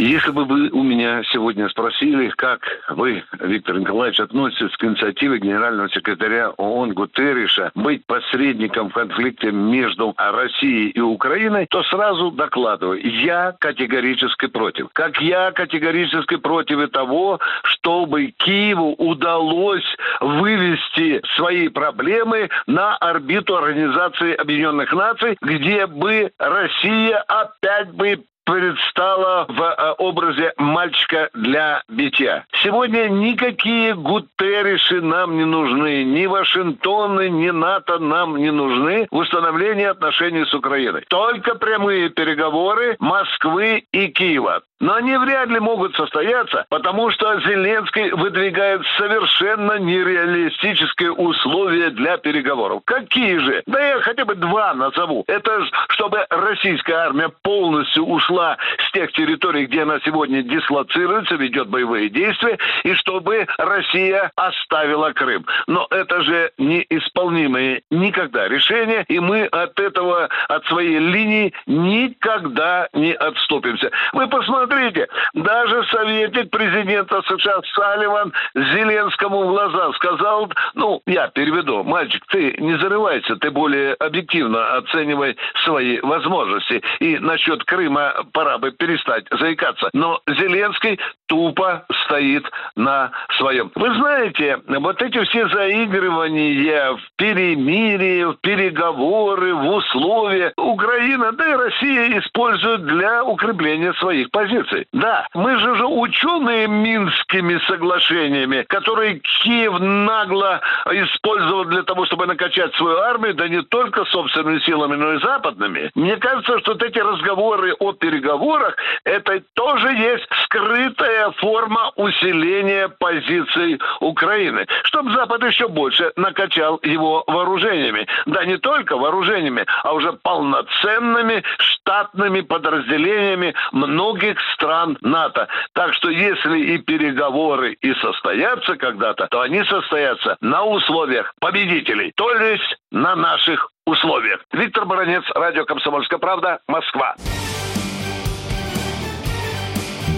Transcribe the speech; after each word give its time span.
Если 0.00 0.30
бы 0.30 0.46
вы 0.46 0.70
у 0.70 0.82
меня 0.82 1.22
сегодня 1.30 1.68
спросили, 1.68 2.30
как 2.30 2.62
вы, 2.88 3.22
Виктор 3.38 3.78
Николаевич, 3.78 4.18
относитесь 4.18 4.74
к 4.78 4.84
инициативе 4.84 5.38
генерального 5.38 5.90
секретаря 5.90 6.52
ООН 6.56 6.94
Гутерриша 6.94 7.70
быть 7.74 8.06
посредником 8.06 8.88
в 8.88 8.94
конфликте 8.94 9.52
между 9.52 10.14
Россией 10.16 10.88
и 10.88 11.00
Украиной, 11.00 11.66
то 11.68 11.82
сразу 11.82 12.30
докладываю, 12.30 12.98
я 13.02 13.54
категорически 13.58 14.46
против. 14.46 14.88
Как 14.94 15.20
я 15.20 15.52
категорически 15.52 16.36
против 16.36 16.90
того, 16.92 17.38
чтобы 17.64 18.32
Киеву 18.38 18.94
удалось 18.94 19.84
вывести 20.22 21.20
свои 21.36 21.68
проблемы 21.68 22.48
на 22.66 22.96
орбиту 22.96 23.54
Организации 23.54 24.32
Объединенных 24.32 24.94
Наций, 24.94 25.36
где 25.42 25.86
бы 25.86 26.32
Россия 26.38 27.18
опять 27.28 27.92
бы 27.92 28.24
предстала 28.50 29.46
в 29.48 29.60
э, 29.60 29.92
образе 29.98 30.52
мальчика 30.56 31.30
для 31.34 31.84
битья. 31.88 32.44
Сегодня 32.64 33.08
никакие 33.08 33.94
Гутерриши 33.94 35.00
нам 35.00 35.36
не 35.36 35.44
нужны, 35.44 36.02
ни 36.02 36.26
Вашингтоны, 36.26 37.30
ни 37.30 37.50
НАТО 37.50 38.00
нам 38.00 38.36
не 38.36 38.50
нужны 38.50 39.06
в 39.10 39.16
установлении 39.16 39.84
отношений 39.84 40.44
с 40.44 40.52
Украиной. 40.52 41.04
Только 41.08 41.54
прямые 41.54 42.10
переговоры 42.10 42.96
Москвы 42.98 43.84
и 43.92 44.08
Киева. 44.08 44.62
Но 44.80 44.94
они 44.94 45.16
вряд 45.18 45.48
ли 45.50 45.60
могут 45.60 45.94
состояться, 45.94 46.64
потому 46.70 47.10
что 47.10 47.38
Зеленский 47.40 48.10
выдвигает 48.12 48.80
совершенно 48.96 49.78
нереалистические 49.78 51.12
условия 51.12 51.90
для 51.90 52.16
переговоров. 52.16 52.82
Какие 52.86 53.36
же? 53.38 53.62
Да 53.66 53.78
я 53.78 54.00
хотя 54.00 54.24
бы 54.24 54.34
два 54.34 54.72
назову. 54.74 55.24
Это 55.26 55.66
чтобы 55.90 56.26
российская 56.30 56.94
армия 56.94 57.30
полностью 57.42 58.04
ушла 58.04 58.56
с 58.90 58.92
тех 58.92 59.12
территорий, 59.12 59.66
где 59.66 59.82
она 59.82 60.00
сегодня 60.04 60.42
дислоцируется, 60.42 61.36
ведет 61.36 61.68
боевые 61.68 62.08
действия, 62.08 62.58
и 62.84 62.94
чтобы 62.94 63.46
Россия 63.58 64.30
оставила 64.36 65.12
Крым. 65.12 65.46
Но 65.66 65.86
это 65.90 66.22
же 66.22 66.50
неисполнимые 66.58 67.82
никогда 67.90 68.48
решения, 68.48 69.04
и 69.08 69.20
мы 69.20 69.44
от 69.44 69.78
этого, 69.78 70.28
от 70.48 70.66
своей 70.66 70.98
линии 70.98 71.52
никогда 71.66 72.88
не 72.92 73.12
отступимся. 73.12 73.90
Вы 74.12 74.26
посмотрите, 74.28 74.50
Смотрите, 74.80 75.08
даже 75.34 75.84
советник 75.86 76.50
президента 76.50 77.22
США 77.22 77.60
Салливан 77.74 78.32
Зеленскому 78.54 79.42
в 79.42 79.48
глаза 79.48 79.92
сказал, 79.92 80.50
ну, 80.74 81.02
я 81.06 81.28
переведу, 81.28 81.84
мальчик, 81.84 82.22
ты 82.28 82.54
не 82.58 82.76
зарывайся, 82.78 83.36
ты 83.36 83.50
более 83.50 83.94
объективно 83.94 84.76
оценивай 84.76 85.36
свои 85.64 86.00
возможности. 86.00 86.82
И 86.98 87.18
насчет 87.18 87.64
Крыма 87.64 88.14
пора 88.32 88.58
бы 88.58 88.72
перестать 88.80 89.26
заикаться. 89.30 89.90
Но 89.92 90.20
Зеленский 90.26 90.98
тупо 91.26 91.84
стоит 92.04 92.44
на 92.74 93.12
своем. 93.36 93.70
Вы 93.74 93.94
знаете, 93.94 94.58
вот 94.66 95.00
эти 95.02 95.22
все 95.26 95.48
заигрывания 95.48 96.94
в 96.94 97.00
перемирие, 97.16 98.32
в 98.32 98.40
переговоры, 98.40 99.54
в 99.54 99.68
условия 99.68 100.52
Украина, 100.56 101.32
да 101.32 101.48
и 101.48 101.54
Россия 101.54 102.18
используют 102.18 102.86
для 102.86 103.22
укрепления 103.22 103.92
своих 103.94 104.30
позиций. 104.30 104.86
Да, 104.92 105.26
мы 105.34 105.58
же 105.58 105.72
уже 105.72 105.86
ученые 105.86 106.66
Минскими 106.66 107.60
соглашениями, 107.66 108.64
которые 108.68 109.20
Киев 109.42 109.78
нагло 109.78 110.60
использовал 110.90 111.64
для 111.66 111.82
того, 111.82 112.06
чтобы 112.06 112.26
накачать 112.26 112.74
свою 112.76 112.98
армию, 112.98 113.34
да 113.34 113.46
не 113.46 113.62
только 113.62 114.04
собственными 114.06 114.58
силами, 114.60 114.96
но 114.96 115.12
и 115.12 115.20
западными. 115.20 115.90
Мне 115.94 116.16
кажется, 116.16 116.58
что 116.60 116.72
вот 116.72 116.82
эти 116.82 116.98
разговоры 116.98 117.74
о 117.78 117.92
переговорах, 117.92 118.69
это 119.04 119.42
тоже 119.54 119.92
есть 119.92 120.26
скрытая 120.44 121.30
форма 121.32 121.92
усиления 121.96 122.88
позиций 122.88 123.80
Украины, 124.00 124.66
чтобы 124.84 125.12
Запад 125.12 125.42
еще 125.44 125.68
больше 125.68 126.12
накачал 126.16 126.80
его 126.82 127.24
вооружениями. 127.26 128.06
Да 128.26 128.44
не 128.44 128.58
только 128.58 128.96
вооружениями, 128.96 129.66
а 129.82 129.92
уже 129.92 130.12
полноценными 130.12 131.42
штатными 131.58 132.40
подразделениями 132.40 133.54
многих 133.72 134.40
стран 134.54 134.98
НАТО. 135.00 135.48
Так 135.74 135.94
что 135.94 136.10
если 136.10 136.58
и 136.58 136.78
переговоры 136.78 137.72
и 137.80 137.94
состоятся 137.94 138.76
когда-то, 138.76 139.28
то 139.28 139.40
они 139.40 139.64
состоятся 139.64 140.36
на 140.40 140.64
условиях 140.64 141.32
победителей, 141.40 142.12
то 142.16 142.30
есть 142.32 142.76
на 142.90 143.14
наших 143.14 143.70
условиях. 143.86 144.40
Виктор 144.52 144.84
Баранец, 144.84 145.24
Радио 145.34 145.64
«Комсомольская 145.64 146.18
правда», 146.18 146.60
Москва. 146.66 147.14